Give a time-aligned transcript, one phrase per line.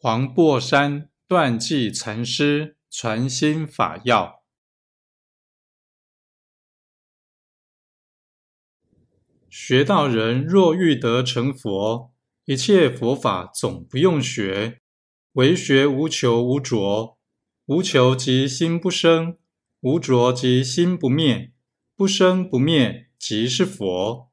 [0.00, 4.44] 黄檗山断际禅师传心法要：
[9.50, 12.12] 学道人若欲得成佛，
[12.44, 14.80] 一切佛法总不用学，
[15.32, 17.18] 唯学无求无着。
[17.66, 19.36] 无求即心不生，
[19.80, 21.52] 无着即心不灭，
[21.96, 24.30] 不生不灭即是佛。